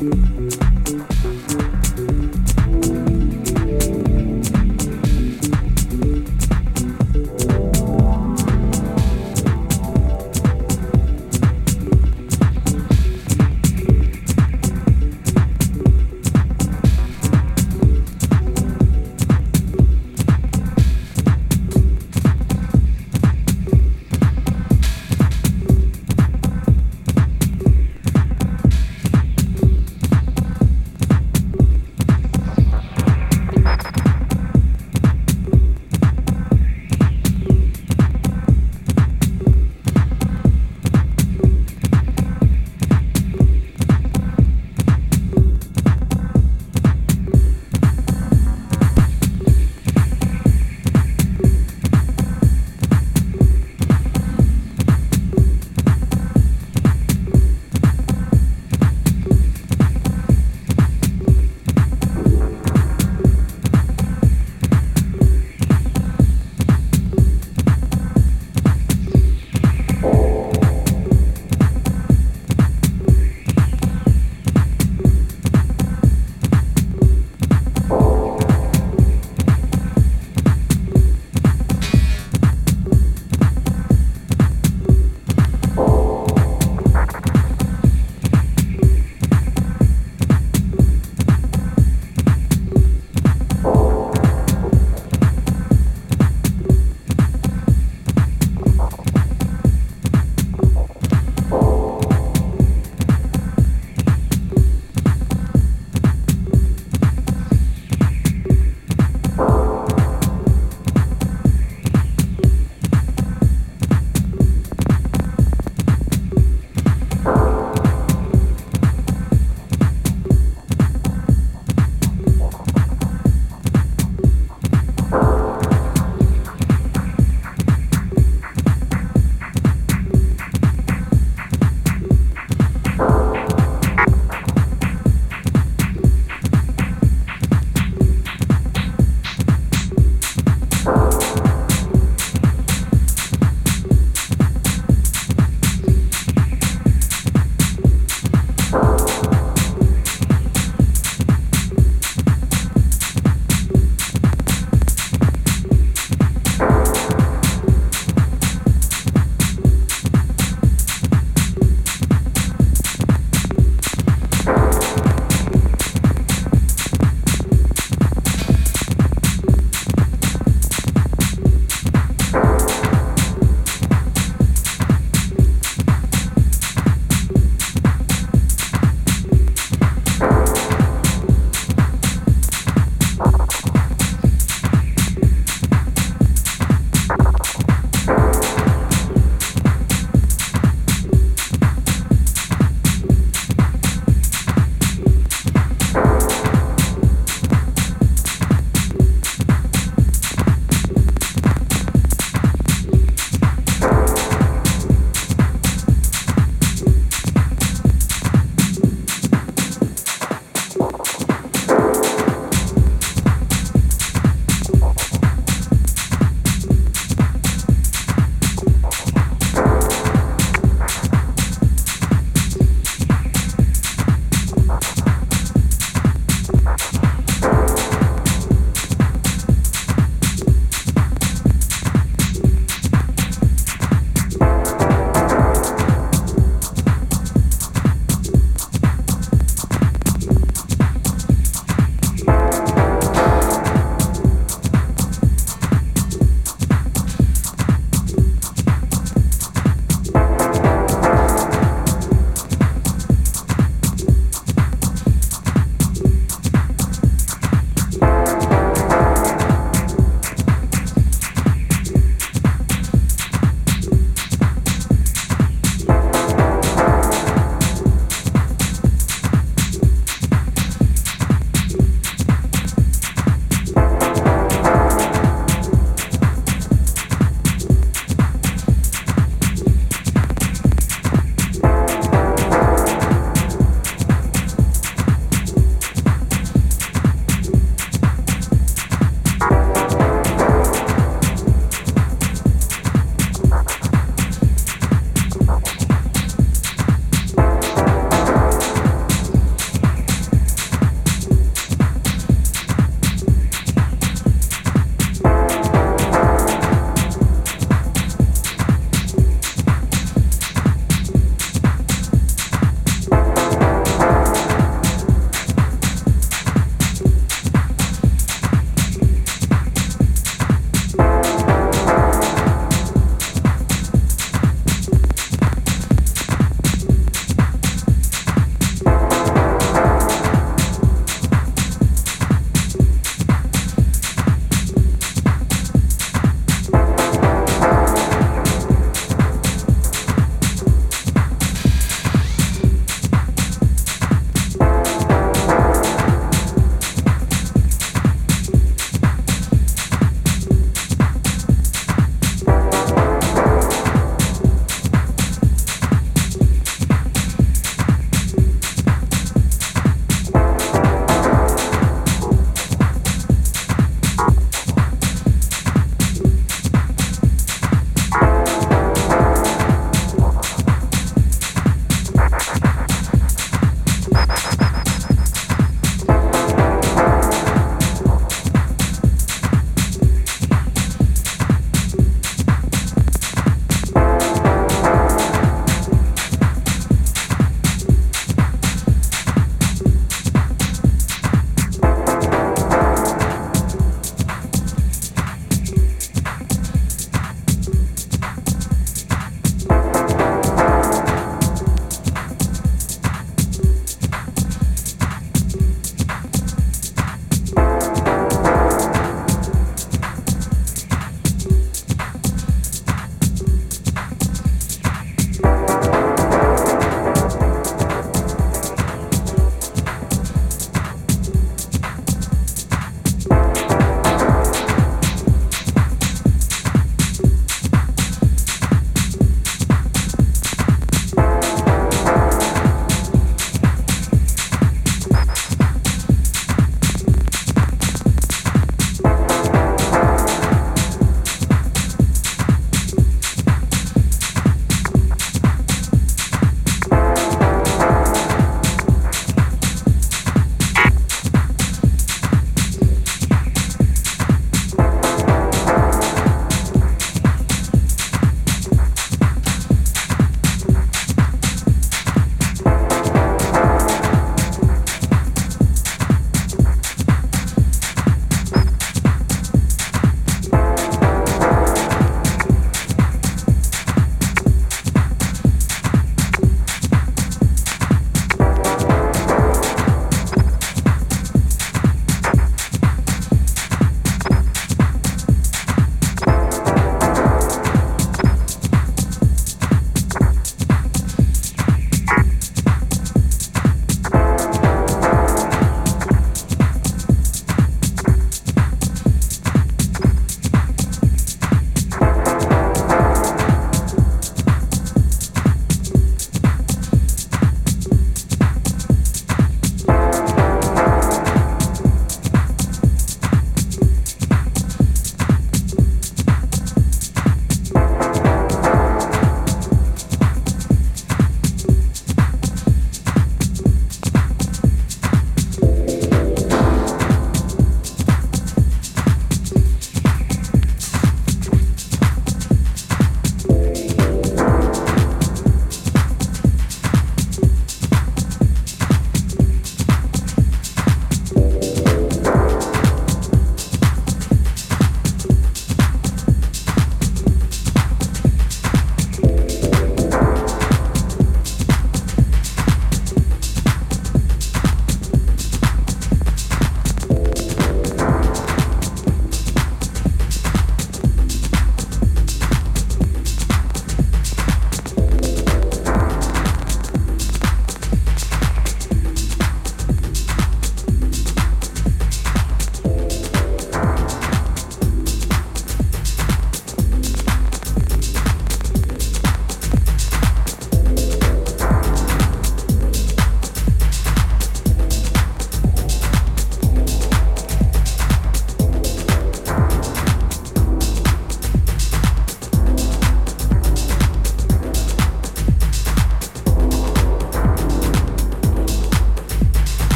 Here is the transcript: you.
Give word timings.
you. 0.00 0.37